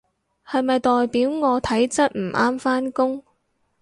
[0.47, 3.23] 係咪代表我體質唔啱返工？